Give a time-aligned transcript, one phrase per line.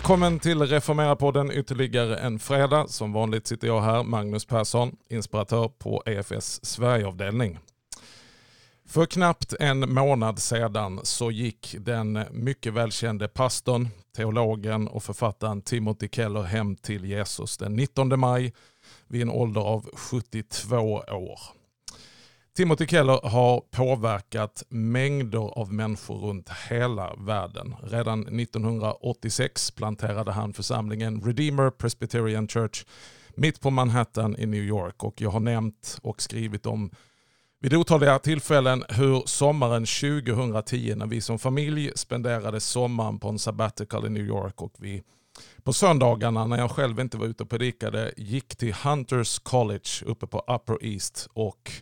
[0.00, 2.88] Välkommen till Reformera-podden ytterligare en fredag.
[2.88, 7.58] Som vanligt sitter jag här, Magnus Persson, inspiratör på EFS Sverigeavdelning.
[8.86, 16.08] För knappt en månad sedan så gick den mycket välkände pastorn, teologen och författaren Timothy
[16.12, 18.54] Keller hem till Jesus den 19 maj
[19.08, 20.76] vid en ålder av 72
[21.08, 21.40] år.
[22.60, 27.76] Timothy Keller har påverkat mängder av människor runt hela världen.
[27.82, 32.84] Redan 1986 planterade han församlingen Redeemer Presbyterian Church
[33.34, 36.90] mitt på Manhattan i New York och jag har nämnt och skrivit om
[37.60, 44.06] vid otaliga tillfällen hur sommaren 2010 när vi som familj spenderade sommaren på en sabbatical
[44.06, 45.02] i New York och vi
[45.62, 50.26] på söndagarna när jag själv inte var ute och predikade gick till Hunters College uppe
[50.26, 51.72] på Upper East och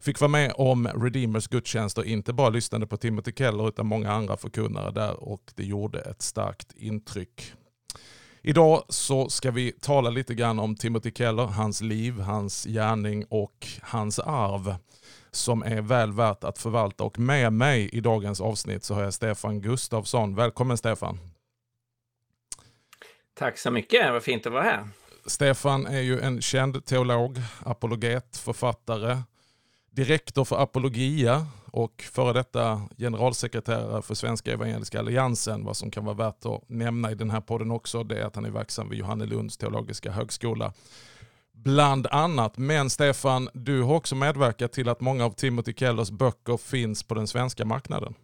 [0.00, 4.12] fick vara med om Redeemers gudstjänst och inte bara lyssnade på Timothy Keller utan många
[4.12, 7.52] andra förkunnare där och det gjorde ett starkt intryck.
[8.42, 13.66] Idag så ska vi tala lite grann om Timothy Keller, hans liv, hans gärning och
[13.82, 14.74] hans arv
[15.30, 17.04] som är väl värt att förvalta.
[17.04, 20.34] Och med mig i dagens avsnitt så har jag Stefan Gustafsson.
[20.34, 21.18] Välkommen Stefan!
[23.34, 24.88] Tack så mycket, vad fint att vara här.
[25.26, 29.16] Stefan är ju en känd teolog, apologet, författare,
[29.98, 35.64] direktor för Apologia och före detta generalsekreterare för Svenska Evangeliska Alliansen.
[35.64, 38.34] Vad som kan vara värt att nämna i den här podden också det är att
[38.34, 40.72] han är verksam vid Johannelunds teologiska högskola.
[41.52, 46.56] Bland annat, men Stefan, du har också medverkat till att många av Timothy Kellers böcker
[46.56, 48.14] finns på den svenska marknaden.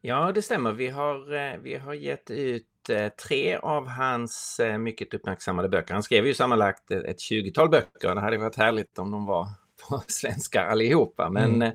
[0.00, 0.72] Ja, det stämmer.
[0.72, 5.94] Vi har, eh, vi har gett ut Eh, tre av hans eh, mycket uppmärksammade böcker.
[5.94, 8.14] Han skrev ju sammanlagt ett 20-tal böcker.
[8.14, 9.48] Det hade varit härligt om de var
[9.88, 11.30] på svenska allihopa.
[11.30, 11.72] Men mm.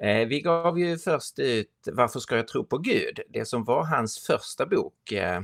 [0.00, 3.20] eh, vi gav ju först ut Varför ska jag tro på Gud?
[3.28, 5.12] Det som var hans första bok.
[5.12, 5.40] Eh,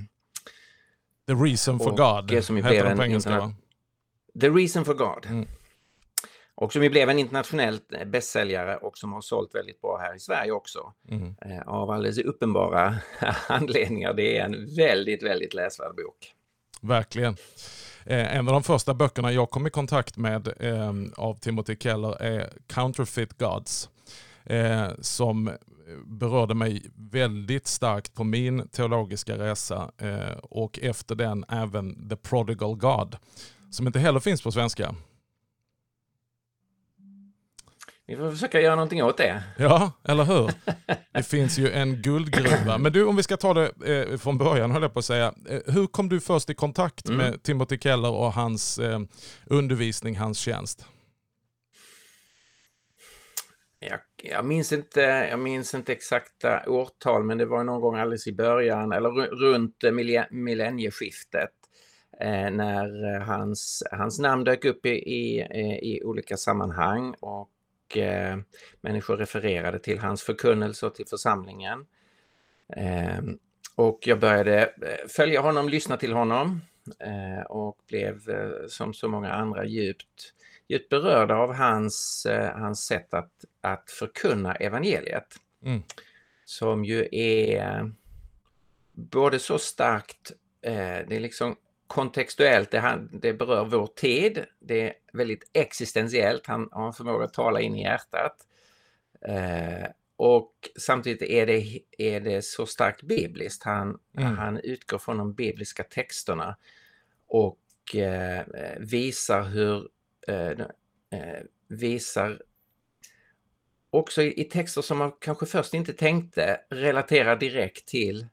[1.26, 3.54] The Reason for God, som heter den på engelska
[4.40, 5.26] The Reason for God.
[5.26, 5.46] Mm.
[6.62, 10.16] Och som ju blev en internationell eh, bästsäljare och som har sålt väldigt bra här
[10.16, 10.92] i Sverige också.
[11.08, 11.34] Mm.
[11.40, 12.96] Eh, av alldeles uppenbara
[13.48, 14.14] anledningar.
[14.14, 16.34] Det är en väldigt, väldigt läsvärd bok.
[16.80, 17.36] Verkligen.
[18.06, 20.48] Eh, en av de första böckerna jag kom i kontakt med
[21.16, 23.88] av Timothy Keller är Counterfeit Gods.
[25.00, 25.50] som
[26.04, 29.90] berörde mig väldigt starkt på min teologiska resa
[30.42, 33.16] och efter den även The Prodigal God.
[33.70, 34.94] Som inte heller finns på svenska.
[38.06, 39.42] Vi får försöka göra någonting åt det.
[39.58, 40.50] Ja, eller hur?
[41.12, 42.78] Det finns ju en guldgruva.
[42.78, 45.34] Men du, om vi ska ta det eh, från början, höll jag på att säga.
[45.48, 47.18] Eh, hur kom du först i kontakt mm.
[47.18, 49.00] med Timothy Keller och hans eh,
[49.46, 50.86] undervisning, hans tjänst?
[53.78, 58.26] Jag, jag, minns inte, jag minns inte exakta årtal, men det var någon gång alldeles
[58.26, 59.76] i början, eller runt
[60.30, 61.50] millennieskiftet
[62.20, 65.40] eh, när hans, hans namn dök upp i, i,
[65.82, 67.14] i olika sammanhang.
[67.20, 67.51] Och
[67.96, 68.38] eh,
[68.80, 71.86] människor refererade till hans förkunnelse och till församlingen.
[72.76, 73.20] Eh,
[73.74, 76.60] och jag började eh, följa honom, lyssna till honom
[76.98, 78.20] eh, och blev
[78.68, 80.32] som så många andra djupt,
[80.68, 85.36] djupt berörda av hans, hans sätt att, att förkunna evangeliet.
[85.64, 85.82] Mm.
[86.44, 87.92] Som ju är
[88.92, 91.56] både så starkt, det är liksom
[91.92, 94.44] kontextuellt, det, det berör vår tid.
[94.58, 98.36] Det är väldigt existentiellt, han har en förmåga att tala in i hjärtat.
[99.28, 103.62] Eh, och samtidigt är det, är det så starkt bibliskt.
[103.62, 104.36] Han, mm.
[104.36, 106.56] han utgår från de bibliska texterna
[107.26, 108.44] och eh,
[108.78, 109.88] visar hur
[110.28, 112.42] eh, eh visar
[113.90, 118.26] också i, i texter som man kanske först inte tänkte relatera direkt till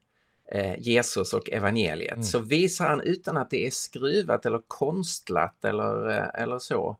[0.78, 2.24] Jesus och evangeliet mm.
[2.24, 6.96] så visar han utan att det är skruvat eller konstlat eller, eh, eller så,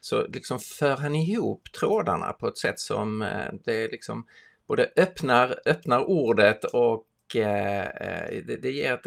[0.00, 4.26] så liksom för han ihop trådarna på ett sätt som eh, det liksom
[4.68, 9.06] både öppnar, öppnar ordet och det, det ger ett,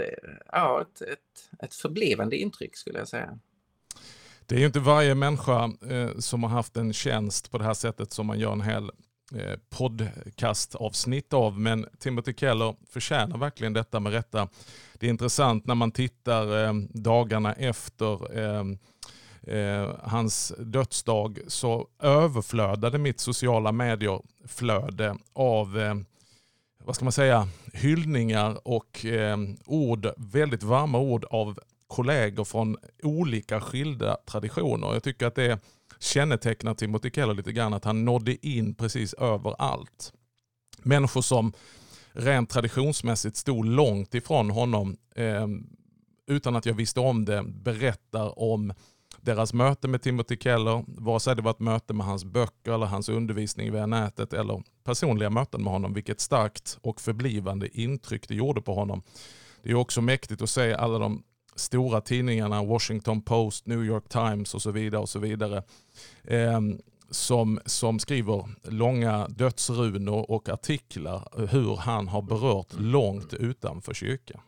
[0.51, 3.39] ja, ett, ett, ett förblivande intryck skulle jag säga.
[4.45, 7.73] Det är ju inte varje människa eh, som har haft en tjänst på det här
[7.73, 11.59] sättet som man gör en hel Eh, Eh, podcastavsnitt av.
[11.59, 14.47] Men Timothy Keller förtjänar verkligen detta med rätta.
[14.93, 18.65] Det är intressant när man tittar eh, dagarna efter eh,
[20.03, 26.03] hans dödsdag så överflödade mitt sociala medier-flöde av
[26.83, 29.05] vad ska man säga, hyllningar och
[29.65, 34.93] ord, väldigt varma ord av kollegor från olika skilda traditioner.
[34.93, 35.59] Jag tycker att det är
[35.99, 40.13] kännetecknar Timothy Keller lite grann att han nådde in precis överallt.
[40.83, 41.53] Människor som
[42.11, 45.47] rent traditionsmässigt stod långt ifrån honom eh,
[46.27, 48.73] utan att jag visste om det berättar om
[49.21, 52.85] deras möte med Timothy Keller, vare sig det var ett möte med hans böcker eller
[52.85, 58.35] hans undervisning via nätet eller personliga möten med honom, vilket starkt och förblivande intryck det
[58.35, 59.03] gjorde på honom.
[59.63, 61.23] Det är också mäktigt att se alla de
[61.59, 65.01] stora tidningarna, Washington Post, New York Times och så vidare.
[65.01, 65.63] och så vidare
[66.23, 66.61] eh,
[67.09, 74.41] som, som skriver långa dödsrunor och artiklar hur han har berört långt utanför kyrkan.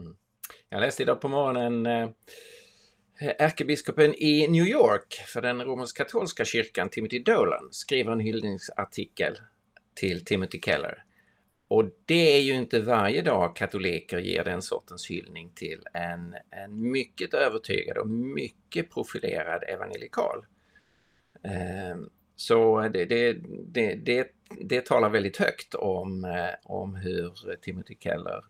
[0.00, 0.16] Mm.
[0.68, 2.08] Jag läste idag på morgonen eh,
[3.38, 9.38] ärkebiskopen i New York för den romersk-katolska kyrkan, Timothy Dolan, skriver en hyllningsartikel
[9.94, 11.05] till Timothy Keller.
[11.68, 16.90] Och det är ju inte varje dag katoliker ger den sortens hyllning till en, en
[16.90, 20.46] mycket övertygad och mycket profilerad evangelikal.
[21.42, 23.32] Ehm, så det, det,
[23.72, 24.28] det, det,
[24.60, 28.44] det talar väldigt högt om, eh, om hur Timothy Keller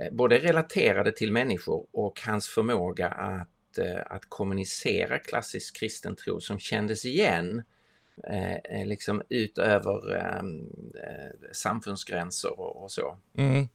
[0.00, 6.40] eh, både relaterade till människor och hans förmåga att eh, att kommunicera klassisk kristen tro
[6.40, 7.62] som kändes igen
[8.24, 10.60] Eh, eh, liksom utöver ehm,
[10.94, 13.16] eh, samfundsgränser och, och så.
[13.38, 13.68] Mm.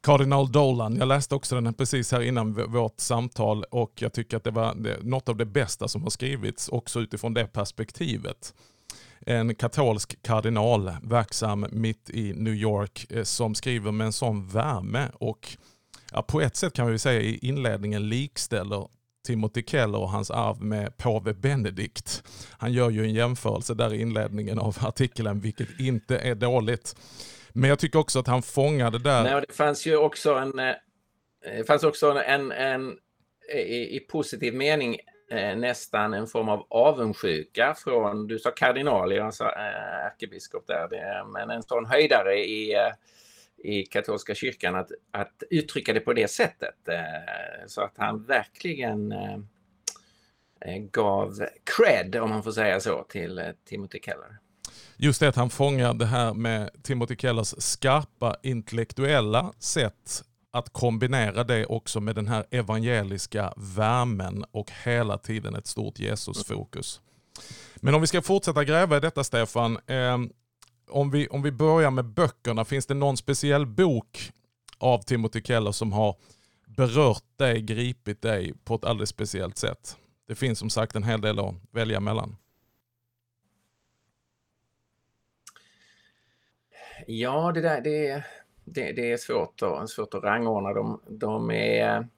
[0.00, 4.44] Kardinal Dolan, jag läste också den precis här innan vårt samtal och jag tycker att
[4.44, 8.54] det var något av det bästa som har skrivits också utifrån det perspektivet.
[9.20, 15.08] En katolsk kardinal verksam mitt i New York eh, som skriver med en sån värme
[15.14, 15.56] och
[16.12, 18.88] ja, på ett sätt kan vi säga i inledningen likställer
[19.26, 22.22] Timothy Keller och hans arv med påve Benedikt.
[22.58, 26.96] Han gör ju en jämförelse där i inledningen av artikeln, vilket inte är dåligt.
[27.52, 29.22] Men jag tycker också att han fångade där...
[29.22, 32.98] Nej, det fanns ju också en, det fanns också en, en
[33.54, 34.96] eh, i, i positiv mening
[35.30, 41.50] eh, nästan en form av avundsjuka från, du sa kardinal, jag sa ärkebiskop där, men
[41.50, 42.74] en sån höjdare i
[43.58, 46.88] i katolska kyrkan att, att uttrycka det på det sättet.
[46.88, 49.38] Eh, så att han verkligen eh,
[50.60, 51.46] eh, gav
[51.76, 54.38] cred, om man får säga så, till Timothy Keller.
[54.96, 61.44] Just det att han fångar det här med Timothy Kellers skarpa intellektuella sätt att kombinera
[61.44, 67.00] det också med den här evangeliska värmen och hela tiden ett stort Jesusfokus.
[67.76, 69.78] Men om vi ska fortsätta gräva i detta Stefan,
[70.90, 74.32] om vi, om vi börjar med böckerna, finns det någon speciell bok
[74.78, 76.16] av Timothy Keller som har
[76.66, 79.96] berört dig, gripit dig på ett alldeles speciellt sätt?
[80.26, 82.36] Det finns som sagt en hel del att välja mellan.
[87.06, 88.24] Ja, det där det,
[88.64, 90.72] det, det är svårt, att, svårt att rangordna.
[90.72, 92.08] De, de, är,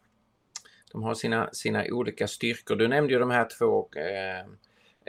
[0.92, 2.76] de har sina, sina olika styrkor.
[2.76, 4.46] Du nämnde ju de här två eh,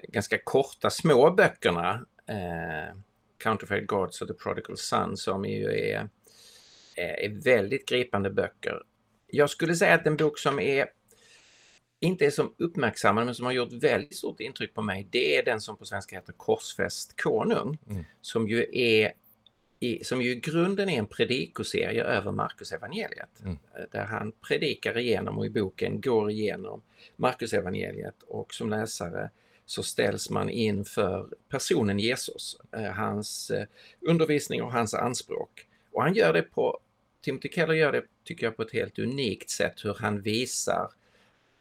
[0.07, 2.05] ganska korta små böckerna.
[2.27, 2.95] Eh,
[3.41, 6.09] Counterfeit Gods och The Prodigal Son som ju är,
[6.95, 8.81] är väldigt gripande böcker.
[9.27, 10.89] Jag skulle säga att en bok som är
[11.99, 15.45] inte är som uppmärksammad men som har gjort väldigt stort intryck på mig, det är
[15.45, 17.77] den som på svenska heter Korsfäst konung.
[17.89, 18.03] Mm.
[18.21, 19.13] Som ju är
[19.79, 23.39] i, som ju i grunden är en predikoserie över Markus evangeliet.
[23.43, 23.57] Mm.
[23.91, 26.81] Där han predikar igenom och i boken går igenom
[27.15, 29.29] Markus evangeliet och som läsare
[29.71, 33.67] så ställs man inför personen Jesus, eh, hans eh,
[34.01, 35.67] undervisning och hans anspråk.
[35.91, 36.79] Och han gör det på,
[37.21, 40.91] Timothy Keller gör det, tycker jag, på ett helt unikt sätt hur han visar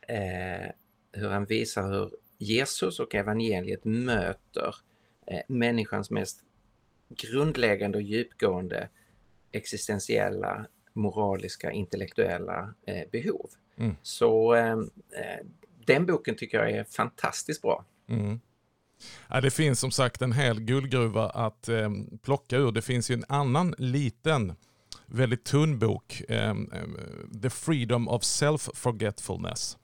[0.09, 0.71] eh,
[1.13, 4.75] hur han visar hur Jesus och evangeliet möter
[5.27, 6.41] eh, människans mest
[7.09, 8.89] grundläggande och djupgående
[9.53, 13.51] existentiella, moraliska, intellektuella eh, behov.
[13.77, 13.97] Mm.
[14.03, 14.77] Så eh,
[15.87, 17.85] den boken tycker jag är fantastiskt bra.
[18.11, 18.41] Mm.
[19.29, 21.91] Ja, det finns som sagt en hel guldgruva att eh,
[22.23, 22.73] plocka ur.
[22.73, 24.55] Det finns ju en annan liten,
[25.07, 26.55] väldigt tunn bok, eh,
[27.43, 29.77] The Freedom of Self-Forgetfulness.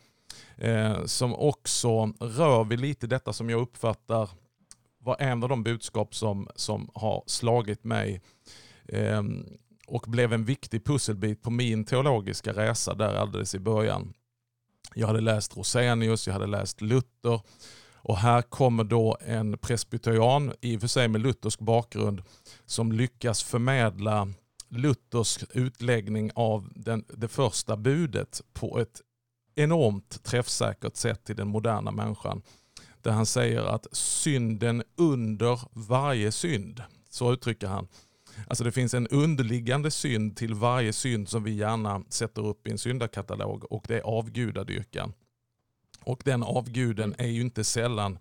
[0.56, 4.30] Eh, som också rör vid lite detta som jag uppfattar
[4.98, 8.22] var en av de budskap som, som har slagit mig
[8.88, 9.22] eh,
[9.86, 14.12] och blev en viktig pusselbit på min teologiska resa där alldeles i början.
[14.94, 17.40] Jag hade läst Rosenius, jag hade läst Luther
[18.08, 22.22] och här kommer då en presbyterian, i och för sig med luthersk bakgrund,
[22.66, 24.28] som lyckas förmedla
[24.68, 29.00] Luthers utläggning av den, det första budet på ett
[29.54, 32.42] enormt träffsäkert sätt till den moderna människan.
[33.02, 37.88] Där han säger att synden under varje synd, så uttrycker han.
[38.48, 42.70] Alltså det finns en underliggande synd till varje synd som vi gärna sätter upp i
[42.70, 45.12] en syndakatalog och det är avgudadyrkan.
[46.06, 48.18] Och den avguden är ju inte sällan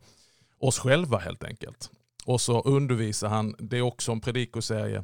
[0.60, 1.90] oss själva helt enkelt.
[2.26, 5.04] och så undervisar han, det är också en predikoserie,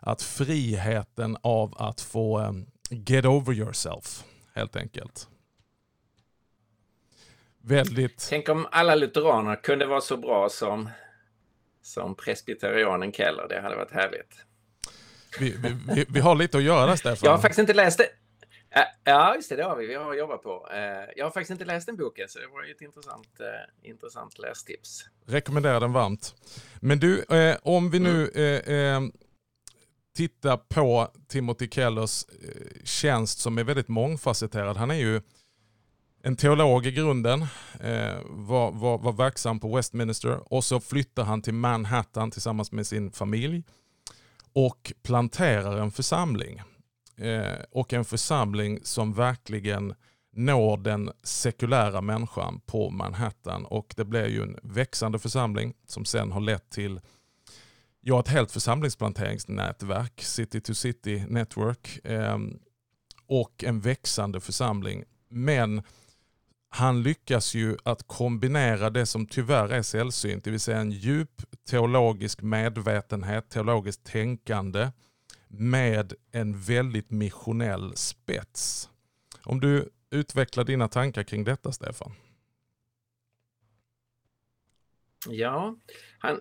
[0.00, 5.28] att friheten av att få um, get over yourself helt enkelt.
[7.62, 8.26] Väldigt...
[8.28, 10.88] Tänk om alla lutheraner kunde vara så bra som,
[11.82, 13.48] som presbyterianen Keller.
[13.48, 14.34] Det hade varit härligt.
[15.38, 15.56] Vi,
[15.94, 17.18] vi, vi, har lite att göra, Stefan.
[17.22, 18.08] Jag har faktiskt inte läst det.
[19.04, 19.86] Ja, just det, det har vi.
[19.86, 20.68] Vi har jobbat på.
[21.16, 25.04] Jag har faktiskt inte läst den boken, så det var ett intressant, eh, intressant lästips.
[25.26, 26.34] Rekommenderar den varmt.
[26.80, 29.04] Men du, eh, om vi nu mm.
[29.04, 29.10] eh,
[30.16, 34.76] tittar på Timothy Kellers eh, tjänst som är väldigt mångfacetterad.
[34.76, 35.20] Han är ju
[36.22, 37.42] en teolog i grunden,
[37.80, 42.86] eh, var, var, var verksam på Westminster och så flyttar han till Manhattan tillsammans med
[42.86, 43.62] sin familj
[44.52, 46.62] och planterar en församling.
[47.20, 49.94] Eh, och en församling som verkligen
[50.32, 53.64] når den sekulära människan på Manhattan.
[53.64, 57.00] Och det blev ju en växande församling som sen har lett till
[58.00, 62.38] ja, ett helt församlingsplanteringsnätverk, City to City Network, eh,
[63.26, 65.04] och en växande församling.
[65.28, 65.82] Men
[66.68, 71.42] han lyckas ju att kombinera det som tyvärr är sällsynt, det vill säga en djup
[71.70, 74.88] teologisk medvetenhet, teologiskt tänkande
[75.50, 78.90] med en väldigt missionell spets.
[79.44, 82.12] Om du utvecklar dina tankar kring detta, Stefan?
[85.28, 85.76] Ja,
[86.18, 86.40] han,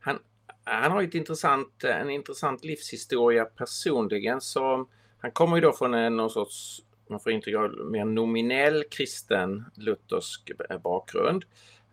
[0.00, 0.18] han,
[0.64, 4.40] han har ett intressant, en intressant livshistoria personligen.
[4.40, 7.54] Så han kommer ju då från en någon sorts man får intryck
[7.90, 10.50] mer nominell kristen luthersk
[10.82, 11.44] bakgrund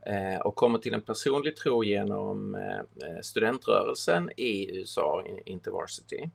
[0.06, 6.30] eh, och kommer till en personlig tro genom eh, studentrörelsen i USA, Intervarsity.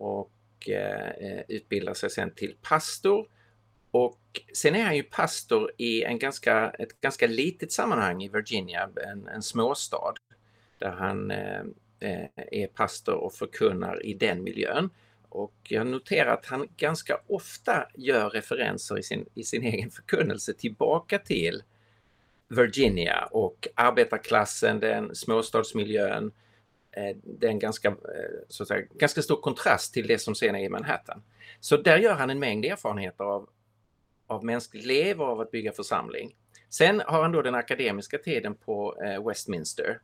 [0.00, 3.26] Och eh, utbildar sig sen till pastor.
[3.90, 4.20] Och
[4.54, 9.28] sen är han ju pastor i en ganska, ett ganska litet sammanhang i Virginia, en,
[9.28, 10.14] en småstad,
[10.78, 11.60] där han eh,
[12.00, 14.90] eh, är pastor och förkunnar i den miljön.
[15.28, 20.54] Och jag noterar att han ganska ofta gör referenser i sin, i sin egen förkunnelse
[20.54, 21.62] tillbaka till
[22.48, 26.32] Virginia och arbetarklassen, den småstadsmiljön.
[26.92, 27.94] Eh, det är en ganska, eh,
[28.48, 31.22] så att säga, ganska stor kontrast till det som sen är i Manhattan.
[31.60, 33.48] Så där gör han en mängd erfarenheter av,
[34.26, 36.36] av mänskligt liv och av att bygga församling.
[36.70, 40.00] Sen har han då den akademiska tiden på eh, Westminster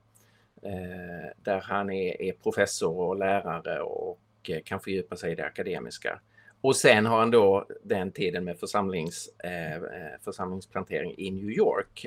[1.36, 4.20] där han är, är professor och lärare och
[4.64, 6.20] kan fördjupa sig i det akademiska.
[6.60, 9.30] Och sen har han då den tiden med församlings,
[10.24, 12.06] församlingsplantering i New York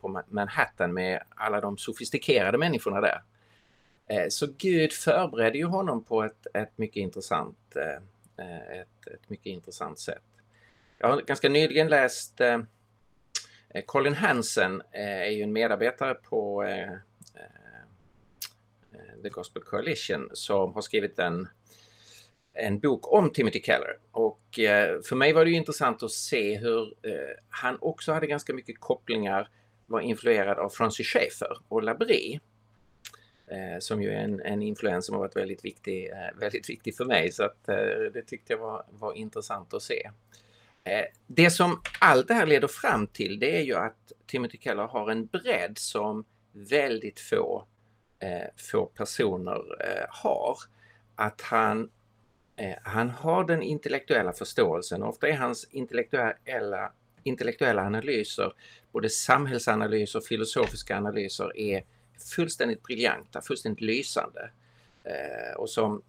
[0.00, 3.22] på Manhattan med alla de sofistikerade människorna där.
[4.08, 9.30] Eh, så Gud förberedde ju honom på ett, ett mycket intressant eh, eh, ett, ett,
[9.30, 10.22] mycket intressant sätt.
[10.98, 12.40] Jag har ganska nyligen läst
[13.86, 16.64] Colin Hansen är ju en medarbetare på
[19.22, 21.48] The Gospel Coalition som har skrivit en
[22.52, 23.98] en bok om Timothy Keller.
[24.10, 24.40] Och
[25.08, 26.94] för mig var det intressant att se hur
[27.48, 29.48] han också hade ganska mycket kopplingar,
[29.86, 32.40] var influerad av Francis Schaeffer och Labrie.
[33.50, 36.96] Eh, som ju är en, en influens som har varit väldigt viktig, eh, väldigt viktig
[36.96, 37.32] för mig.
[37.32, 37.76] Så att, eh,
[38.14, 40.10] det tyckte jag var, var intressant att se.
[40.84, 44.86] Eh, det som allt det här leder fram till det är ju att Timothy Keller
[44.86, 47.66] har en bredd som väldigt få,
[48.70, 49.62] få personer
[50.08, 50.56] har.
[51.14, 51.90] Att han
[52.58, 55.02] Eh, han har den intellektuella förståelsen.
[55.02, 58.52] Ofta är hans intellektuella, intellektuella analyser,
[58.92, 61.84] både samhällsanalyser och filosofiska analyser, är
[62.22, 64.50] fullständigt briljanta, fullständigt lysande.
[65.04, 66.02] Eh, och som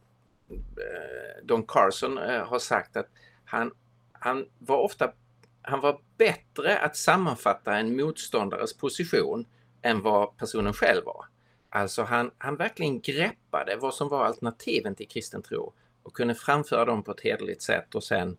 [0.50, 3.08] eh, Don Carson eh, har sagt att
[3.46, 3.72] han,
[4.12, 5.14] han var ofta
[5.62, 9.46] han var bättre att sammanfatta en motståndares position
[9.82, 11.26] än vad personen själv var.
[11.70, 15.74] Alltså han, han verkligen greppade vad som var alternativen till kristen tro
[16.04, 18.38] och kunde framföra dem på ett hederligt sätt och sen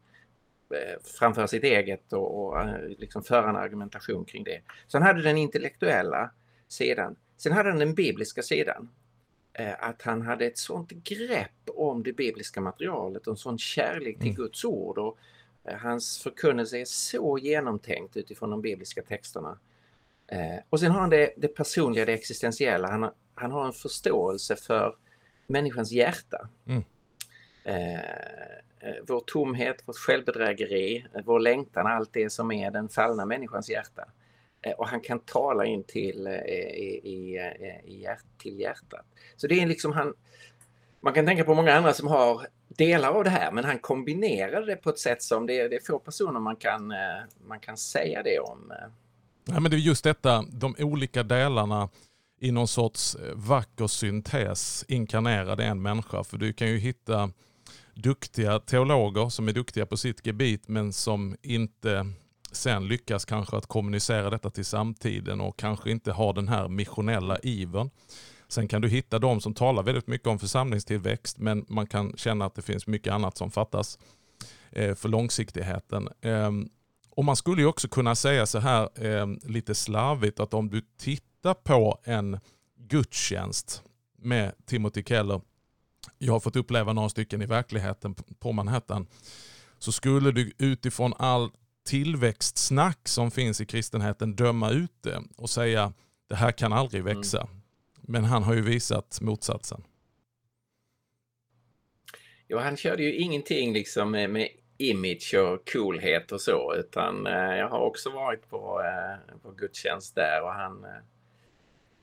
[0.75, 4.61] eh, framföra sitt eget och, och eh, liksom föra en argumentation kring det.
[4.87, 6.31] Så han hade den intellektuella
[6.69, 7.17] sidan.
[7.43, 8.89] Sen hade han den bibliska sidan.
[9.53, 14.19] Eh, att han hade ett sånt grepp om det bibliska materialet och en sån kärlek
[14.19, 14.37] till mm.
[14.37, 14.99] Guds ord.
[14.99, 15.19] Och
[15.81, 19.59] hans förkunnelse är så genomtänkt utifrån de bibliska texterna.
[20.71, 22.89] Och sen har han det, det personliga, det existentiella.
[22.91, 24.97] Han har, han har en förståelse för
[25.47, 26.49] människans hjärta.
[26.67, 26.83] Mm.
[27.65, 27.95] Eh,
[28.81, 33.71] eh, vår tomhet, vårt självbedrägeri, eh, vår längtan, allt det som är den fallna människans
[33.71, 34.05] hjärta.
[34.63, 37.39] Eh, och han kan tala in till, eh, i, i,
[37.85, 39.07] i, eh, till hjärtat.
[39.37, 40.15] Så det är liksom han,
[41.01, 44.67] man kan tänka på många andra som har delar av det här men han kombinerar
[44.67, 46.93] det på ett sätt som det, det är få personer man kan,
[47.49, 48.73] man kan säga det om.
[49.45, 51.89] Ja, men det är just detta, de olika delarna
[52.41, 56.25] i någon sorts vacker syntes inkarnerade en människa.
[56.25, 57.31] För du kan ju hitta
[57.95, 62.07] duktiga teologer som är duktiga på sitt gebit men som inte
[62.53, 67.39] sen lyckas kanske att kommunicera detta till samtiden och kanske inte har den här missionella
[67.39, 67.91] ivern.
[68.49, 72.45] Sen kan du hitta de som talar väldigt mycket om församlingstillväxt men man kan känna
[72.45, 73.99] att det finns mycket annat som fattas
[74.71, 76.09] eh, för långsiktigheten.
[76.21, 76.69] Ehm,
[77.11, 80.83] och Man skulle ju också kunna säga så här ehm, lite slarvigt att om du
[80.99, 82.39] tittar på en
[82.79, 83.83] gudstjänst
[84.19, 85.41] med Timothy Keller,
[86.19, 89.07] jag har fått uppleva några stycken i verkligheten på Manhattan,
[89.79, 91.51] så skulle du utifrån all
[91.85, 95.93] tillväxtsnack som finns i kristenheten döma ut det och säga
[96.29, 97.17] det här kan aldrig mm.
[97.17, 97.41] växa.
[97.41, 97.61] Mm.
[98.01, 99.83] Men han har ju visat motsatsen.
[102.47, 107.57] Ja, han körde ju ingenting liksom med, med image och coolhet och så, utan eh,
[107.57, 110.91] jag har också varit på, eh, på gudstjänst där och han, eh,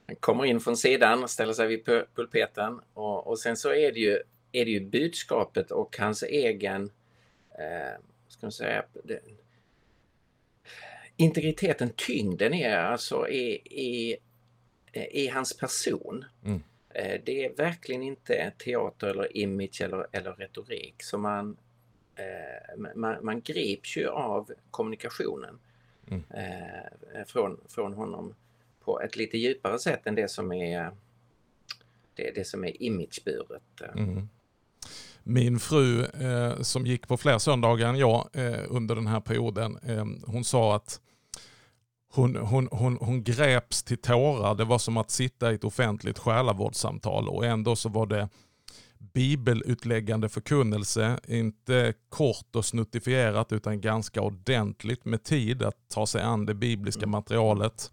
[0.07, 3.99] han kommer in från sidan, ställer sig vid pulpeten och, och sen så är det
[3.99, 4.19] ju,
[4.51, 6.83] är det ju budskapet och hans egen,
[7.51, 9.19] eh, ska man säga, det,
[11.17, 14.17] integriteten, tyngden är alltså i, i,
[15.11, 16.25] i hans person.
[16.45, 16.63] Mm.
[16.89, 21.03] Eh, det är verkligen inte teater eller image eller, eller retorik.
[21.03, 21.57] Så man,
[22.15, 25.59] eh, man, man grips ju av kommunikationen
[26.07, 26.23] mm.
[26.33, 28.35] eh, från, från honom
[28.83, 30.91] på ett lite djupare sätt än det som är
[32.15, 33.81] det, det som är imageburet.
[33.95, 34.29] Mm.
[35.23, 39.77] Min fru eh, som gick på fler söndagar än jag eh, under den här perioden,
[39.83, 41.01] eh, hon sa att
[42.13, 44.55] hon, hon, hon, hon greps till tårar.
[44.55, 48.29] Det var som att sitta i ett offentligt själavårdssamtal och ändå så var det
[49.13, 56.45] bibelutläggande förkunnelse, inte kort och snuttifierat utan ganska ordentligt med tid att ta sig an
[56.45, 57.11] det bibliska mm.
[57.11, 57.91] materialet.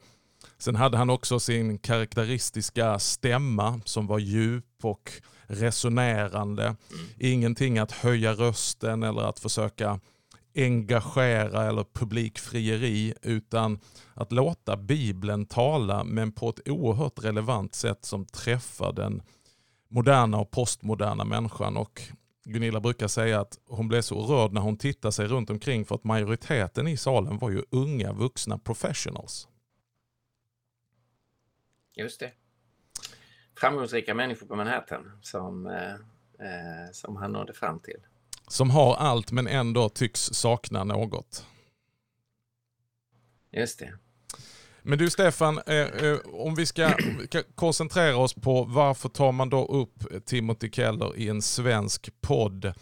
[0.59, 5.13] Sen hade han också sin karaktäristiska stämma som var djup och
[5.47, 6.65] resonerande.
[6.65, 6.77] Mm.
[7.19, 10.01] Ingenting att höja rösten eller att försöka
[10.55, 13.81] engagera eller publikfrieri utan
[14.15, 19.23] att låta Bibeln tala men på ett oerhört relevant sätt som träffar den
[19.89, 21.77] moderna och postmoderna människan.
[21.77, 22.03] Och
[22.45, 25.95] Gunilla brukar säga att hon blev så rörd när hon tittade sig runt omkring för
[25.95, 29.49] att majoriteten i salen var ju unga vuxna professionals.
[31.97, 32.33] Just det.
[33.57, 38.01] Framgångsrika människor på Manhattan som, eh, eh som han nådde fram till.
[38.49, 41.47] Som har allt men ändå tycks sakna något.
[43.53, 43.93] Just det.
[44.83, 46.91] Men du Stefan, eh, eh, om vi ska,
[47.55, 52.73] koncentrera oss på varför tar man då upp Timothy Keller i en svensk podd?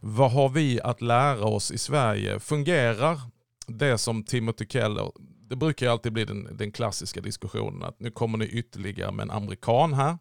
[0.00, 2.40] Vad har vi att lära oss i Sverige?
[2.40, 3.20] Fungerar
[3.66, 5.12] det som Timothy Keller,
[5.48, 9.30] det brukar alltid bli den, den klassiska diskussionen att nu kommer ni ytterligare med en
[9.30, 10.18] amerikan här.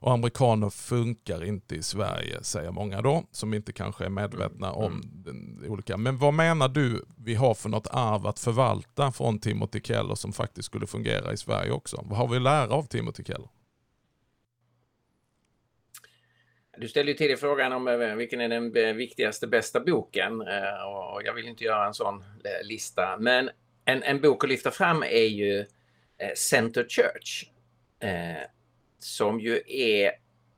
[0.00, 4.92] Och amerikaner funkar inte i Sverige, säger många då, som inte kanske är medvetna om
[4.92, 5.04] mm.
[5.12, 5.96] den olika.
[5.96, 10.32] Men vad menar du vi har för något arv att förvalta från Timothy Keller som
[10.32, 12.04] faktiskt skulle fungera i Sverige också?
[12.04, 13.48] Vad har vi att lära av Timothy Keller?
[16.80, 20.40] Du ställde ju tidigare frågan om eh, vilken är den viktigaste, bästa boken.
[20.40, 23.16] Eh, och jag vill inte göra en sån eh, lista.
[23.18, 23.50] Men
[23.84, 25.66] en, en bok att lyfta fram är ju
[26.34, 27.44] Center Church
[28.98, 30.12] som ju är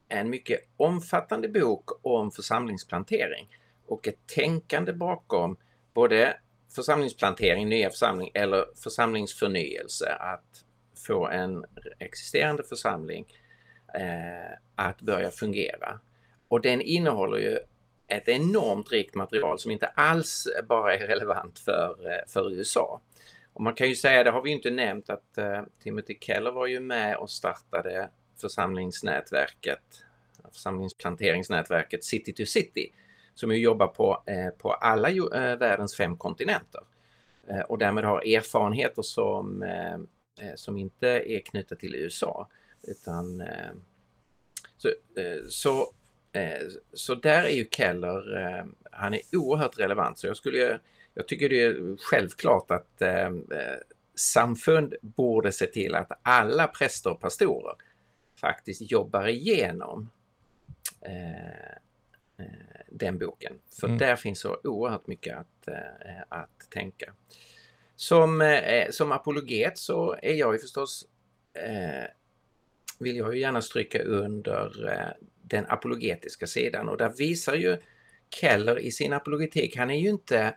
[0.08, 3.48] en mycket omfattande bok om församlingsplantering
[3.86, 5.56] och ett tänkande bakom
[5.94, 6.36] både
[6.74, 10.64] församlingsplantering, nya församling eller församlingsförnyelse, att
[11.06, 11.64] få en
[11.98, 13.26] existerande församling
[13.94, 16.00] eh, att börja fungera.
[16.48, 17.58] Och den innehåller ju
[18.06, 23.00] ett enormt rikt material som inte alls bara är relevant för, eh, för USA.
[23.52, 26.66] Och man kan ju säga, det har vi inte nämnt, att eh, Timothy Keller var
[26.66, 30.04] ju med och startade församlingsnätverket,
[30.52, 32.92] församlingsplanteringsnätverket City to City,
[33.34, 36.80] som ju jobbar på, eh, på alla eh, världens fem kontinenter
[37.48, 39.64] eh, och därmed har erfarenheter som,
[40.54, 42.48] som inte är knutna till USA.
[42.82, 43.42] Utan,
[44.76, 44.88] så,
[45.48, 45.92] så,
[46.92, 48.22] så där är ju Keller,
[48.90, 50.18] han är oerhört relevant.
[50.18, 50.80] Så jag, skulle,
[51.14, 53.02] jag tycker det är självklart att
[54.14, 57.74] samfund borde se till att alla präster och pastorer
[58.40, 60.10] faktiskt jobbar igenom
[61.00, 61.70] eh,
[62.38, 63.58] eh, den boken.
[63.80, 63.98] För mm.
[63.98, 67.14] där finns så oerhört mycket att, eh, att tänka.
[67.96, 71.06] Som, eh, som apologet så är jag ju förstås,
[71.54, 72.04] eh,
[72.98, 77.76] vill jag ju gärna stryka under eh, den apologetiska sidan och där visar ju
[78.30, 80.56] Keller i sin apologetik, han är ju inte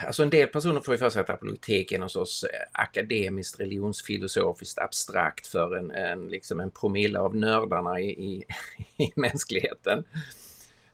[0.00, 3.60] Alltså en del personer får ju för sig att apologetik är någon sorts eh, akademiskt
[3.60, 8.44] religionsfilosofiskt abstrakt för en, en, liksom en promille av nördarna i, i,
[9.04, 10.04] i mänskligheten.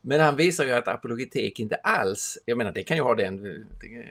[0.00, 3.42] Men han visar ju att apologetik inte alls, jag menar det kan ju ha den,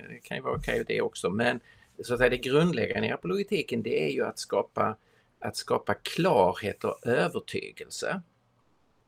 [0.09, 1.59] det kan ju vara okej det också, men
[2.03, 4.95] så att säga det grundläggande i apologetiken det är ju att skapa,
[5.39, 8.21] att skapa klarhet och övertygelse.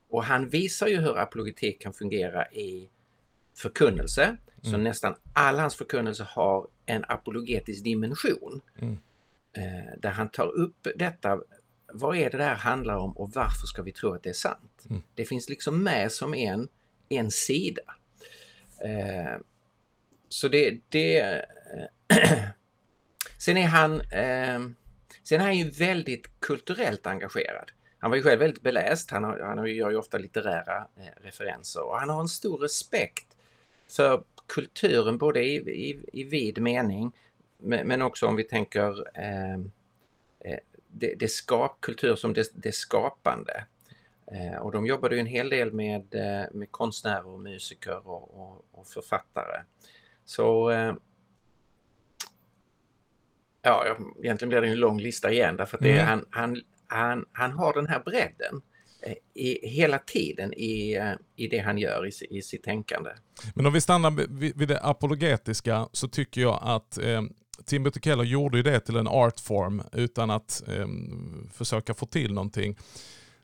[0.10, 2.89] Och han visar ju hur apologetik kan fungera i
[3.56, 4.38] förkunnelse.
[4.63, 4.72] Mm.
[4.72, 8.62] Så nästan all hans förkunnelse har en apologetisk dimension.
[8.82, 8.98] Mm.
[9.58, 11.39] Eh, där han tar upp detta,
[11.93, 14.86] vad är det där handlar om och varför ska vi tro att det är sant?
[14.89, 15.02] Mm.
[15.15, 16.67] Det finns liksom med som en,
[17.10, 17.82] en sida.
[18.84, 19.38] Eh,
[20.30, 20.80] så det...
[20.89, 21.43] det eh,
[23.38, 24.02] sen är han...
[24.02, 24.60] Eh,
[25.24, 27.72] sen är han ju väldigt kulturellt engagerad.
[28.00, 30.88] Han var ju själv väldigt beläst, han, har, han gör ju ofta litterära
[31.22, 33.28] referenser och han har en stor respekt
[33.89, 37.12] för kulturen både i, i, i vid mening
[37.62, 39.54] men också om vi tänker eh,
[40.40, 43.66] eh, det, det skap, kultur som det, det skapande.
[44.32, 48.40] Eh, och de jobbade ju en hel del med, eh, med konstnärer och musiker och,
[48.40, 49.64] och, och författare.
[50.26, 50.94] Så eh,
[53.62, 56.08] ja, egentligen blir det en lång lista igen därför att det, mm.
[56.08, 58.62] han, han, han, han har den här bredden
[59.34, 63.10] i, hela tiden i, eh, i det han gör i, i sitt tänkande.
[63.56, 67.22] Men om vi stannar vid, vid det apologetiska så tycker jag att eh,
[67.65, 70.88] Timothy Keller gjorde ju det till en artform utan att eh,
[71.54, 72.78] försöka få till någonting.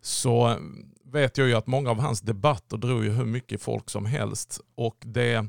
[0.02, 0.58] Så eh,
[1.04, 4.60] vet jag ju att många av hans debatter drog ju hur mycket folk som helst.
[4.76, 5.48] Och det,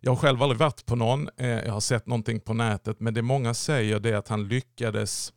[0.00, 3.14] jag har själv aldrig varit på någon, eh, jag har sett någonting på nätet, men
[3.14, 5.32] det många säger det är att han lyckades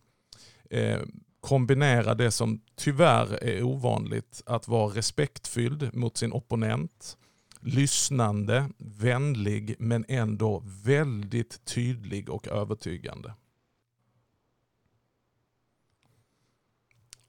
[0.70, 1.00] eh,
[1.40, 7.18] kombinera det som tyvärr är ovanligt, att vara respektfylld mot sin opponent,
[7.60, 13.34] lyssnande, vänlig men ändå väldigt tydlig och övertygande.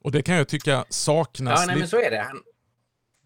[0.03, 1.61] Och det kan jag tycka saknas.
[1.61, 2.23] Ja, nej, men så är det.
[2.23, 2.43] Han...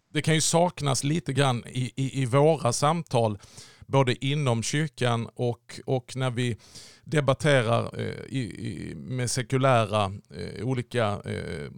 [0.09, 3.39] Det kan ju saknas lite grann i, i, i våra samtal,
[3.87, 6.57] både inom kyrkan och, och när vi
[7.03, 11.71] debatterar eh, i, i, med sekulära eh, olika eh,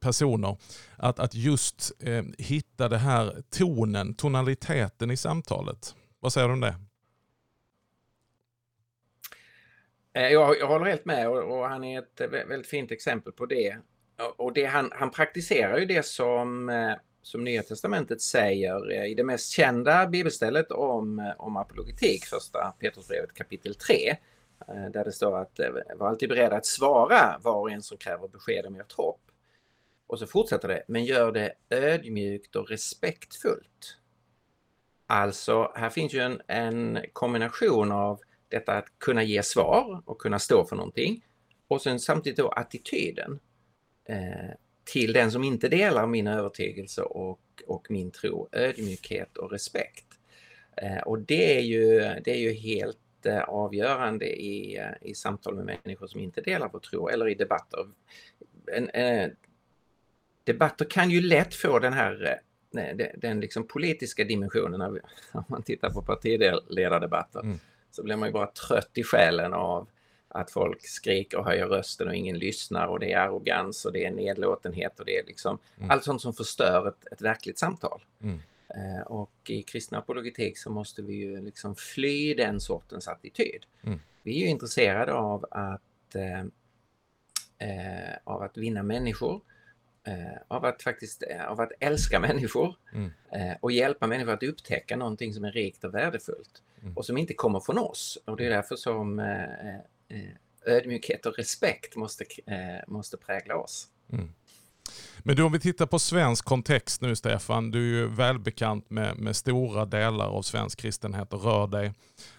[0.00, 0.56] personer.
[0.96, 5.94] Att, att just eh, hitta det här tonen, tonaliteten i samtalet.
[6.20, 6.74] Vad säger du om det?
[10.16, 13.46] Eh, jag, jag håller helt med och, och, han är ett väldigt fint exempel på
[13.46, 13.76] det.
[14.36, 16.92] Och det, han, han praktiserar ju det som, eh,
[17.26, 22.74] som Nya Testamentet säger eh, i det mest kända bibelstället om, eh, om apologetik, första
[22.78, 24.10] Petrusbrevet kapitel 3.
[24.68, 25.60] Eh, där det står att
[25.96, 29.20] var alltid beredda att svara var och en som kräver besked om ert hopp.
[30.06, 33.98] Och så fortsätter det, men gör det ödmjukt och respektfullt.
[35.06, 40.38] Alltså, här finns ju en, en kombination av detta att kunna ge svar och kunna
[40.38, 41.24] stå för någonting
[41.68, 43.40] och sen samtidigt då attityden
[44.04, 44.50] eh,
[44.86, 50.06] till den som inte delar min övertygelse och, och min tro, ödmjukhet och respekt.
[50.76, 55.54] Eh, och det är ju, det är ju helt eh, avgörande i, eh, i samtal
[55.54, 57.86] med människor som inte delar vår tro eller i debatter.
[58.72, 59.36] En, en,
[60.44, 64.80] debatter kan ju lätt få den här den, den liksom politiska dimensionen
[65.32, 67.40] om man tittar på partiledardebatter.
[67.40, 67.58] Mm.
[67.90, 69.88] Så blir man ju bara trött i själen av
[70.28, 74.04] att folk skriker och höjer rösten och ingen lyssnar och det är arrogans och det
[74.04, 75.90] är nedlåtenhet och det är liksom mm.
[75.90, 78.04] allt sånt som förstör ett, ett verkligt samtal.
[78.22, 78.40] Mm.
[78.68, 83.66] Eh, och i kristna apologetik så måste vi ju liksom fly den sortens attityd.
[83.82, 84.00] Mm.
[84.22, 86.40] Vi är ju intresserade av att, eh,
[87.68, 89.40] eh av att vinna människor
[90.06, 93.10] eh, av att faktiskt eh, av att älska människor mm.
[93.32, 96.96] eh, och hjälpa människor att upptäcka någonting som är rikt och värdefullt mm.
[96.96, 98.18] och som inte kommer från oss.
[98.24, 99.18] Och det är därför som
[100.08, 102.56] Eh, ödmjukhet och respekt måste, eh,
[102.88, 103.88] måste prägla oss.
[104.12, 104.32] Mm.
[105.18, 109.16] Men du, om vi tittar på svensk kontext nu Stefan, du är ju välbekant med,
[109.18, 111.92] med stora delar av svensk kristenhet och rör dig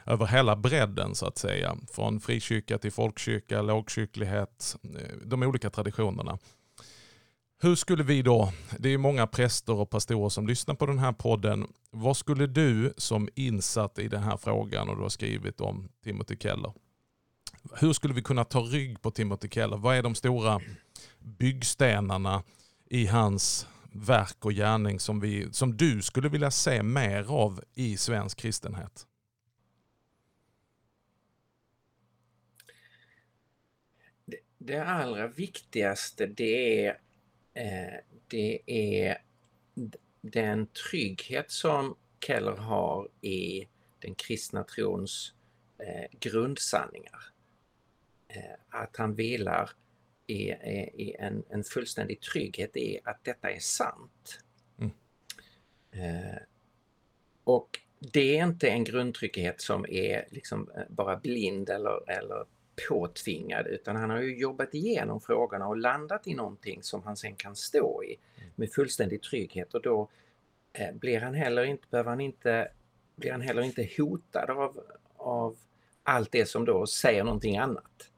[0.05, 1.77] över hela bredden så att säga.
[1.91, 6.39] Från frikyrka till folkkyrka, lågkyrklighet, eh, de olika traditionerna.
[7.61, 11.13] Hur skulle vi då, det är många präster och pastorer som lyssnar på den här
[11.13, 11.67] podden.
[11.91, 16.37] Vad skulle du som insatt i den här frågan och du har skrivit om Timothy
[16.39, 16.73] Keller.
[17.75, 19.77] Hur skulle vi kunna ta rygg på Timothy Keller?
[19.77, 20.61] Vad är de stora
[21.19, 22.43] byggstenarna
[22.89, 27.97] i hans verk och gärning som, vi, som du skulle vilja se mer av i
[27.97, 29.07] svensk kristenhet?
[34.25, 36.97] Det, det allra viktigaste det är
[37.57, 39.17] Eh, det är
[40.21, 43.67] den trygghet som Keller har i
[43.99, 45.33] den kristna trons
[45.77, 47.19] eh, grundsanningar.
[48.37, 49.69] Eh, att han vilar
[50.27, 54.39] i, i en, en fullständig trygghet i att detta är sant.
[54.79, 54.91] Mm.
[55.91, 56.37] Eh,
[57.43, 62.45] och det är inte en grundtrygghet som är liksom eh, bara blind eller, eller
[62.89, 67.35] påtvingad utan han har ju jobbat igenom frågorna och landat i någonting som han sen
[67.35, 68.49] kan stå i mm.
[68.55, 70.09] med fullständig trygghet och då
[70.73, 72.71] eh, blir han heller inte, behöver han inte,
[73.15, 74.83] blir han heller inte hotad av,
[75.15, 75.57] av
[76.03, 78.11] allt det som då säger någonting annat.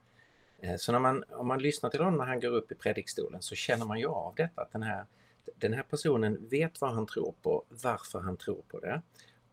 [0.61, 3.41] Eh, så när man, om man lyssnar till honom när han går upp i predikstolen
[3.41, 5.05] så känner man ju av detta att den här,
[5.55, 9.01] den här personen vet vad han tror på, varför han tror på det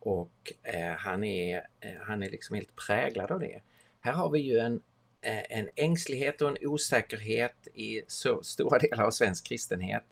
[0.06, 3.60] och eh, han, är, eh, han är liksom helt präglad av det.
[4.00, 4.82] Här har vi ju en,
[5.20, 10.04] eh, en ängslighet och en osäkerhet i så stora delar av svensk kristenhet.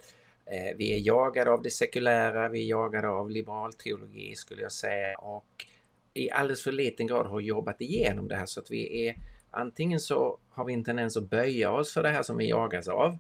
[0.47, 4.73] Eh, vi är jagade av det sekulära, vi är jagade av liberal teologi skulle jag
[4.73, 5.67] säga och
[6.15, 9.17] i alldeles för liten grad har jobbat igenom det här så att vi är
[9.55, 12.89] antingen så har vi en tendens att böja oss för det här som vi jagas
[12.89, 13.19] av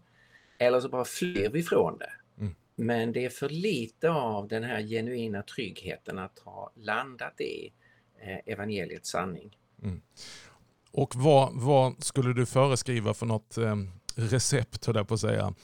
[0.59, 2.12] eller så bara flyr vi från det.
[2.38, 2.55] Mm.
[2.75, 7.73] Men det är för lite av den här genuina tryggheten att ha landat i
[8.20, 9.59] eh, evangeliets sanning.
[9.83, 10.01] Mm.
[10.92, 13.77] Och vad, vad, skulle du föreskriva för något eh,
[14.16, 15.55] recept, höll jag på att säga?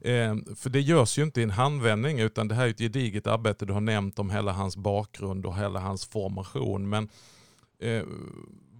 [0.00, 3.26] Eh, för det görs ju inte i en handvändning utan det här är ett gediget
[3.26, 3.66] arbete.
[3.66, 6.88] Du har nämnt om hela hans bakgrund och hela hans formation.
[6.88, 7.08] Men
[7.78, 8.02] eh,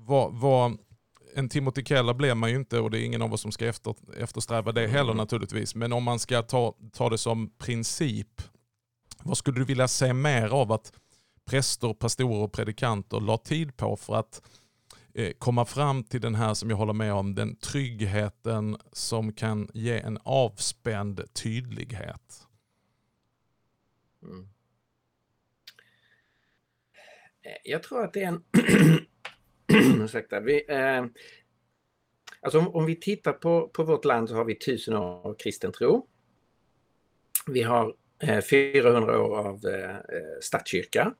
[0.07, 0.79] vad, vad,
[1.37, 3.67] en Timothy Keller blir man ju inte och det är ingen av oss som ska
[3.67, 5.17] efter, eftersträva det heller mm.
[5.17, 5.75] naturligtvis.
[5.75, 8.43] Men om man ska ta, ta det som princip,
[9.23, 10.93] vad skulle du vilja se mer av att
[11.45, 14.43] präster, pastorer och predikanter la tid på för att
[15.15, 19.69] eh, komma fram till den här som jag håller med om, den tryggheten som kan
[19.75, 22.47] ge en avspänd tydlighet?
[24.23, 24.49] Mm.
[27.65, 28.45] Jag tror att det är en
[30.05, 30.41] Ursäkta.
[30.41, 31.05] Vi, eh,
[32.41, 35.35] alltså om, om, vi tittar på, på vårt land så har vi tusen år av
[35.35, 36.07] kristen tro.
[37.47, 41.15] Vi har eh, 400 år av eh, eh, statskyrka.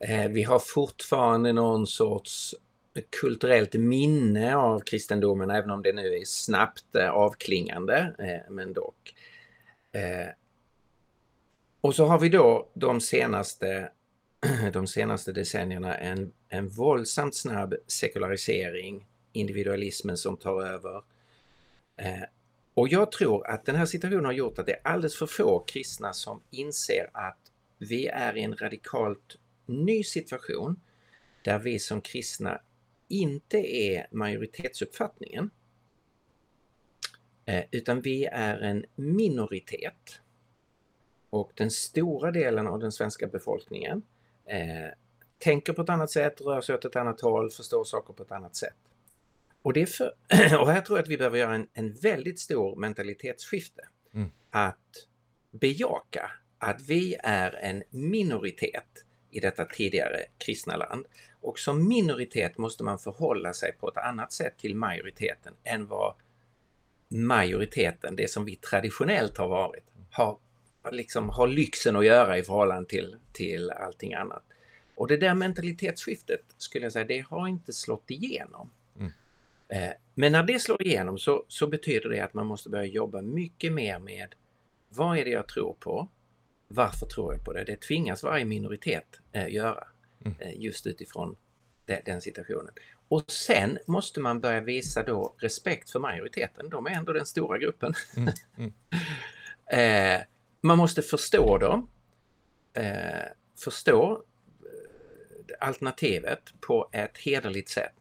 [0.00, 2.54] Eh, vi har fortfarande någon sorts
[3.20, 9.14] kulturellt minne av kristendomen, även om det nu är snabbt eh, avklingande, eh, men dock.
[9.92, 10.28] Eh,
[11.80, 13.90] och så har vi då de senaste
[14.72, 21.02] de senaste decennierna en, en våldsamt snabb sekularisering, individualismen som tar över.
[21.96, 22.22] Eh,
[22.74, 25.58] och jag tror att den här situationen har gjort att det är alldeles för få
[25.58, 27.38] kristna som inser att
[27.78, 29.36] vi är i en radikalt
[29.66, 30.80] ny situation
[31.42, 32.60] där vi som kristna
[33.08, 35.50] inte är majoritetsuppfattningen
[37.44, 40.20] eh, utan vi är en minoritet.
[41.30, 44.02] Och den stora delen av den svenska befolkningen
[44.44, 44.88] eh,
[45.40, 48.32] tänker på ett annat sätt, rör sig åt ett annat håll, förstår saker på ett
[48.32, 48.76] annat sätt.
[49.62, 50.14] Och, det för,
[50.60, 53.82] och här tror jag att vi behöver göra en, en väldigt stor mentalitetsskifte.
[54.14, 54.30] Mm.
[54.50, 55.06] Att
[55.50, 61.06] bejaka att vi är en minoritet i detta tidigare kristna land.
[61.40, 66.14] Och som minoritet måste man förhålla sig på ett annat sätt till majoriteten än vad
[67.08, 70.38] majoriteten, det som vi traditionellt har varit, har
[70.92, 74.42] liksom har lyxen att göra i förhållande till, till allting annat.
[75.00, 78.70] Och det där mentalitetsskiftet skulle jag säga, det har inte slått igenom.
[78.98, 79.12] Mm.
[79.68, 83.22] Eh, men när det slår igenom så, så betyder det att man måste börja jobba
[83.22, 84.34] mycket mer med
[84.88, 86.08] vad är det jag tror på?
[86.68, 87.64] Varför tror jag på det?
[87.64, 89.84] Det tvingas varje minoritet eh, göra
[90.24, 90.36] mm.
[90.40, 91.36] eh, just utifrån
[91.84, 92.74] de, den situationen.
[93.08, 96.70] Och sen måste man börja visa då respekt för majoriteten.
[96.70, 97.94] De är ändå den stora gruppen.
[98.16, 98.32] Mm.
[98.56, 98.72] mm.
[100.20, 100.26] eh,
[100.60, 101.88] man måste förstå dem,
[102.74, 103.32] eh,
[103.64, 104.24] förstå
[105.60, 107.94] alternativet på ett hederligt sätt.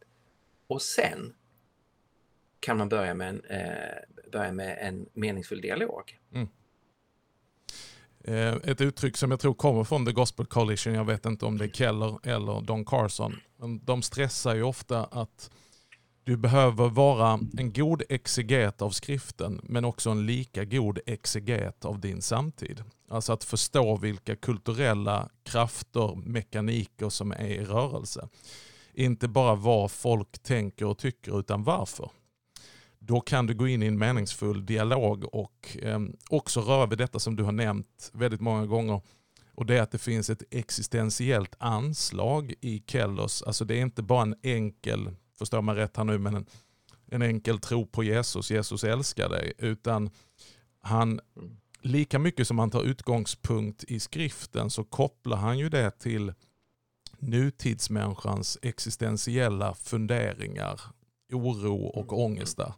[0.67, 1.33] Och sen
[2.59, 6.17] kan man börja med en, eh, börja med en meningsfull dialog.
[6.33, 6.47] Mm.
[8.23, 11.57] Eh, ett uttryck som jag tror kommer från The Gospel Coalition, jag vet inte om
[11.57, 13.35] det är Keller eller Don Carson,
[13.81, 15.51] de stressar ju ofta att
[16.29, 21.99] du behöver vara en god exeget av skriften men också en lika god exeget av
[21.99, 22.83] din samtid.
[23.07, 28.29] Alltså att förstå vilka kulturella krafter, mekaniker som är i rörelse.
[28.93, 32.11] Inte bara vad folk tänker och tycker utan varför.
[32.99, 37.19] Då kan du gå in i en meningsfull dialog och eh, också röra vid detta
[37.19, 39.01] som du har nämnt väldigt många gånger.
[39.55, 43.43] Och det är att det finns ett existentiellt anslag i Kellers.
[43.43, 45.09] Alltså det är inte bara en enkel
[45.39, 46.45] förstår man rätt här nu, men en,
[47.07, 50.09] en enkel tro på Jesus, Jesus älskar dig, utan
[50.81, 51.19] han,
[51.81, 56.33] lika mycket som han tar utgångspunkt i skriften så kopplar han ju det till
[57.19, 60.81] nutidsmänniskans existentiella funderingar,
[61.33, 62.25] oro och Mm.
[62.25, 62.73] ångest där.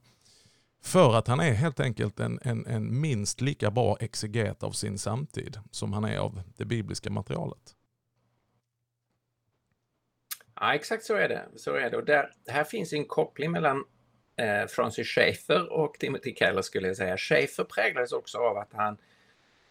[0.84, 4.98] För att han är helt enkelt en, en, en minst lika bra exeget av sin
[4.98, 7.76] samtid som han är av det bibliska materialet.
[10.62, 11.46] Ja, exakt så är det.
[11.56, 11.98] Så är det.
[11.98, 13.86] Och där, här finns en koppling mellan
[14.36, 17.18] eh, Francis Schaeffer och Timothy Keller skulle jag säga.
[17.18, 18.98] Schaeffer präglades också av att han,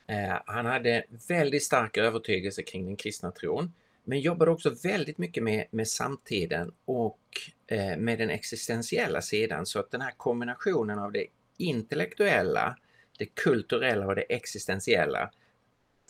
[0.06, 3.72] eh, han hade väldigt stark övertygelse kring den kristna tron.
[4.04, 7.20] Men jobbade också väldigt mycket med, med samtiden och
[7.66, 9.66] eh, med den existentiella sidan.
[9.66, 11.26] Så att den här kombinationen av det
[11.56, 12.76] intellektuella,
[13.18, 15.30] det kulturella och det existentiella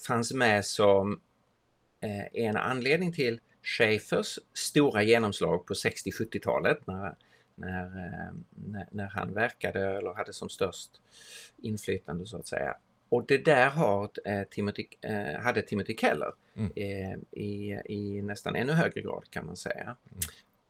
[0.06, 1.20] fanns med som
[2.00, 7.14] eh, en anledning till Schaeffers stora genomslag på 60-70-talet när,
[7.54, 10.90] när, eh, när, när han verkade eller hade som störst
[11.62, 12.76] inflytande så att säga.
[13.08, 16.72] Och det där har, eh, Timothy, eh, hade Timothy Keller Mm.
[16.76, 19.82] eh, i, i nästan ännu högre grad kan man säga.
[19.82, 20.20] Mm.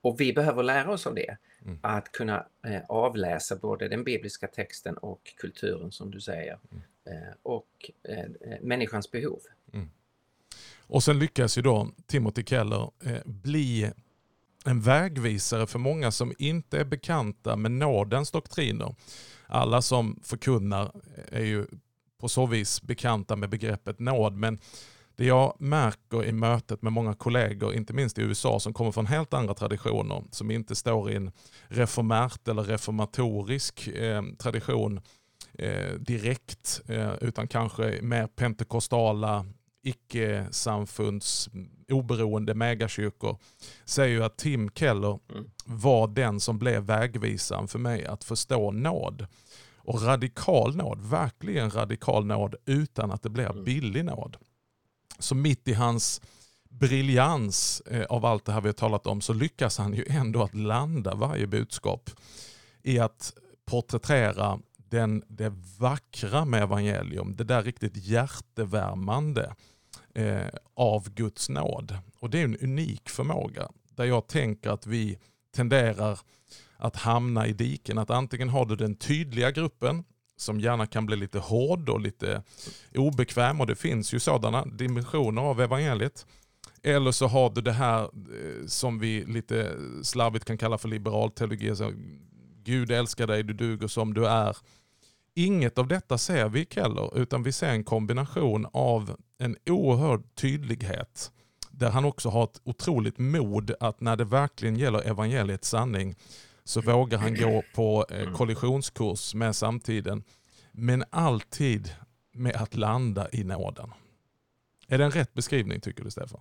[0.01, 1.37] Och vi behöver lära oss av det.
[1.65, 1.79] Mm.
[1.83, 6.59] Att kunna eh, avläsa både den bibliska texten och kulturen som du säger.
[6.71, 6.83] Mm.
[7.23, 7.91] Eh, och
[8.61, 9.41] människans behov.
[10.91, 13.93] Och sen lyckas ju då Timothy Keller eh, bli
[14.65, 18.95] en vägvisare för många som inte är bekanta med nådens doktriner.
[19.47, 20.83] Alla som förkunnar
[21.17, 21.67] eh, är ju
[22.21, 24.59] på så vis bekanta med begreppet nåd, men
[25.17, 29.07] det jag märker i mötet med många kollegor, inte minst i USA, som kommer från
[29.07, 31.33] helt andra traditioner, som inte står i en
[31.69, 35.01] reformärt eller reformatorisk eh, tradition
[35.53, 39.47] eh, direkt, eh, utan kanske mer pentekostala
[39.83, 41.49] icke-samfunds
[41.89, 43.39] oberoende megakyrkor
[43.85, 45.51] säger ju att Tim Keller Mm.
[45.65, 49.27] var den som blev vägvisaren för mig att förstå nåd.
[49.77, 53.65] Och radikal nåd, verkligen radikal nåd utan att det blir Mm.
[53.65, 54.37] billig nåd.
[55.19, 56.21] Så mitt i hans
[56.69, 60.43] briljans eh, av allt det här vi har talat om så lyckas han ju ändå
[60.43, 62.11] att landa varje budskap
[62.83, 69.55] i att porträttera den, det vackra med evangelium, det där riktigt hjärtevärmande
[70.15, 71.99] eh, av Guds nåd.
[72.19, 75.19] Och det är en unik förmåga där jag tänker att vi
[75.55, 76.19] tenderar
[76.77, 77.99] att hamna i diken.
[77.99, 80.05] Att antingen har du den tydliga gruppen
[80.37, 82.43] som gärna kan bli lite hård och lite
[82.95, 86.27] obekväm och det finns ju sådana dimensioner av evangeliet.
[86.83, 91.31] Eller så har du det här eh, som vi lite slarvigt kan kalla för liberal
[91.31, 91.77] teologi.
[91.77, 91.93] Så
[92.63, 94.57] Gud älskar dig, du duger som du är.
[95.35, 100.35] Inget av detta ser vi i Keller, utan vi ser en kombination av en oerhörd
[100.35, 101.33] tydlighet,
[101.71, 106.17] där han också har ett otroligt mod att när det verkligen gäller evangeliets sanning,
[106.65, 110.25] så vågar han gå på eh, kollisionskurs med samtiden,
[110.73, 111.95] men alltid
[112.33, 113.93] med att landa i nåden.
[114.89, 116.41] Är det en rätt beskrivning tycker du Stefan?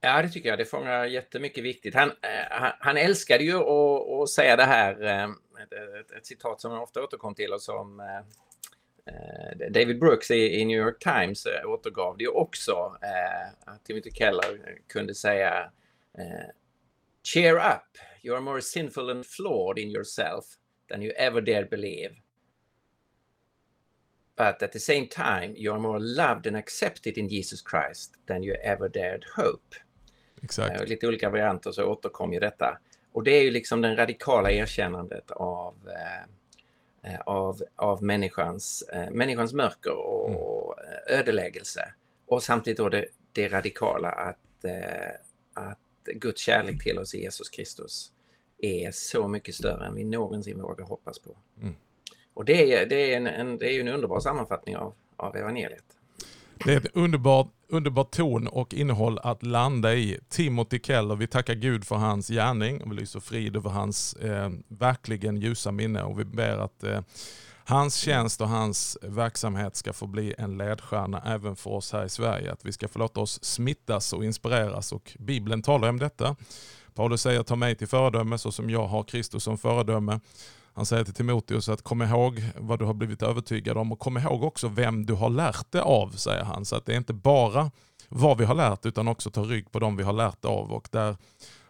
[0.00, 0.58] Ja, det tycker jag.
[0.58, 1.94] Det fångar jättemycket viktigt.
[1.94, 2.14] Han, eh,
[2.50, 5.24] han, han älskade ju att, att säga det här, eh,
[5.62, 8.00] ett, ett, ett citat som han ofta återkom till och som
[9.70, 12.96] David Brooks i, New York Times eh, återgav det också.
[13.02, 15.70] Eh, att Timothy Keller kunde säga
[16.18, 16.48] eh,
[17.22, 20.44] Cheer up, you are more sinful and flawed in yourself
[20.88, 22.14] than you ever dared believe.
[24.36, 28.42] But at the same time, you are more loved and accepted in Jesus Christ than
[28.42, 29.76] you ever dared hope.
[30.42, 30.80] Exakt.
[30.80, 32.78] Eh, Lite olika varianter så återkom ju detta.
[33.12, 36.26] Och det är ju liksom den radikala erkännandet av, eh, eh,
[37.26, 41.94] av, av människans, eh, människans mörker och eh, ödeläggelse.
[42.26, 45.10] Och samtidigt då det, det radikala att, eh,
[45.54, 45.78] att
[46.14, 48.12] Guds kärlek till oss i Jesus Kristus
[48.58, 51.36] är så mycket större än vi någonsin vågar hoppas på.
[51.60, 51.74] Mm.
[52.34, 55.36] Och det är, det, är en, en, det är ju en underbar sammanfattning av, av
[55.36, 55.84] evangeliet.
[56.64, 60.18] Det är ett underbart, underbar ton och innehåll att landa i.
[60.28, 64.50] Timothy Keller, vi tackar Gud för hans gärning och vi lyser frid över hans eh,
[64.68, 67.00] verkligen ljusa minne och vi ber att eh,
[67.64, 72.08] hans tjänst och hans verksamhet ska få bli en ledstjärna även för oss här i
[72.08, 72.52] Sverige.
[72.52, 76.36] Att vi ska få låta oss smittas och inspireras och Bibeln talar om detta.
[76.94, 80.20] Paulus säger ta mig till föredöme så som jag har Kristus som föredöme.
[80.74, 84.18] Han säger till Timoteus att kom ihåg vad du har blivit övertygad om och kom
[84.18, 86.64] ihåg också vem du har lärt det av, säger han.
[86.64, 87.70] Så att det är inte bara
[88.08, 90.72] vad vi har lärt utan också ta rygg på dem vi har lärt av.
[90.72, 91.16] Och där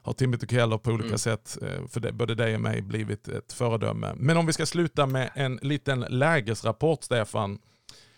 [0.03, 1.19] har Timothy Keller på olika Mm.
[1.19, 4.13] sätt, eh, för det, både dig och mig, blivit ett föredöme.
[4.17, 7.59] Men om vi ska sluta med en liten lägesrapport, Stefan.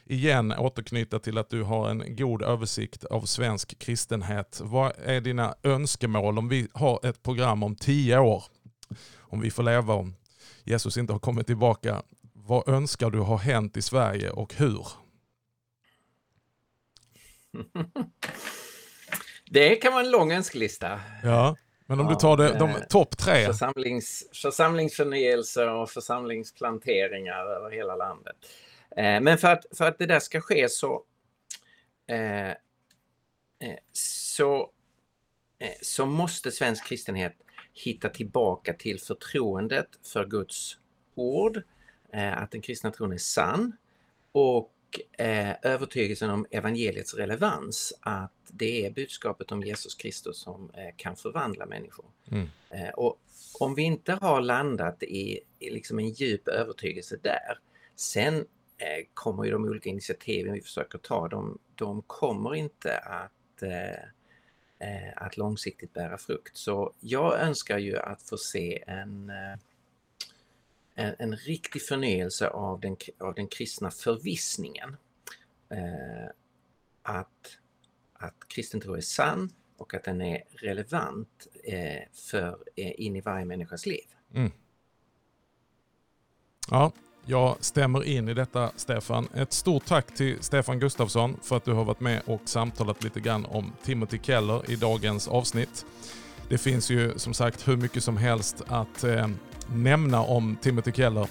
[0.07, 4.61] Igen återknyta till att du har en god översikt av svensk kristenhet.
[4.65, 8.45] Vad är dina önskemål om vi har ett program om tio år?
[9.19, 10.15] Om vi får leva om
[10.65, 12.03] Jesus inte har kommit tillbaka.
[12.33, 14.87] Vad önskar du har hänt i Sverige och hur?
[19.51, 21.01] Det kan vara en lång önskelista.
[21.23, 21.57] Ja,
[21.87, 23.47] men om ja, du tar det, de topp tre.
[23.47, 28.37] Församlings, församlingsförnyelse och församlingsplanteringar över hela landet.
[28.97, 31.03] Eh, men för att, för att det där ska ske så,
[32.09, 32.55] eh, eh
[33.93, 34.71] så,
[35.59, 37.33] eh, så måste svensk kristenhet
[37.75, 40.79] hitta tillbaka till förtroendet för Guds
[41.15, 41.63] ord,
[42.13, 43.77] eh, att den kristna tron är sann
[44.33, 44.71] och
[45.19, 51.17] eh, övertygelsen om evangeliets relevans, att det är budskapet om Jesus Kristus som eh, kan
[51.17, 52.07] förvandla människor.
[52.31, 52.49] Mm.
[52.97, 53.21] Och
[53.61, 57.59] om vi inte har landat i, i liksom en djup övertygelse där,
[57.97, 58.45] sen
[59.15, 64.09] kommer ju de olika initiativen vi försöker ta, de, de kommer inte att eh,
[64.85, 66.57] Eh, att långsiktigt bära frukt.
[66.57, 69.59] Så jag önskar ju att få se en eh,
[70.95, 74.97] en, en riktig förnyelse av den, av den kristna förvissningen.
[75.69, 76.31] Eh,
[77.03, 77.59] att,
[78.13, 83.21] att kristen tro är sann och att den är relevant eh, för, eh, in i
[83.21, 84.05] varje människas liv.
[84.35, 84.51] Mm.
[86.71, 86.93] Ja,
[87.27, 89.29] jag stämmer in i detta Stefan.
[89.35, 93.21] Ett stort tack till Stefan Gustafsson för att du har varit med och samtalat lite
[93.21, 95.87] grann om Timothy Keller i dagens avsnitt.
[96.49, 99.29] Det finns ju som sagt hur mycket som helst att eh,
[99.67, 101.29] nämna om Timothy Keller.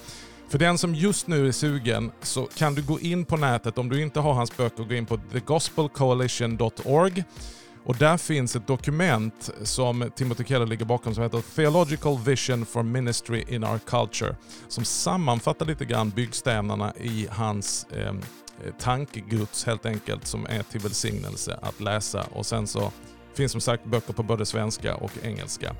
[0.48, 3.88] För den som just nu är sugen så kan du gå in på nätet, om
[3.88, 7.24] du inte har hans böcker, gå in på thegospelcoalition.org.
[7.84, 12.82] Och där finns ett dokument som Timothy Keller ligger bakom som heter Theological Vision for
[12.82, 14.36] Ministry in Our Culture.
[14.68, 18.14] Som sammanfattar lite grann byggstenarna i hans eh,
[18.78, 22.24] tankeguds helt enkelt som är till välsignelse att läsa.
[22.32, 22.92] Och sen så
[23.34, 25.74] finns som sagt böcker på både svenska och engelska.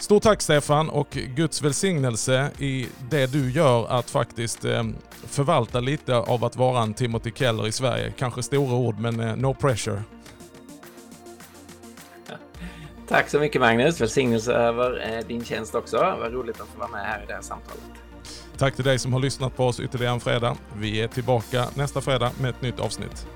[0.00, 4.94] Stort tack Stefan och Guds välsignelse i det du gör att faktiskt ehm,
[5.26, 8.12] förvalta lite av att vara en Timothy Keller i Sverige.
[8.18, 10.02] Kanske stora ord men eh, no pressure.
[13.08, 14.00] Tack så mycket Magnus.
[14.00, 15.96] Välsignelse över eh, din tjänst också.
[15.96, 17.82] Vad roligt att få vara med här i det här samtalet.
[18.56, 20.56] Tack till dig som har lyssnat på oss ytterligare en fredag.
[20.76, 23.26] Vi är tillbaka nästa fredag med ett nytt avsnitt.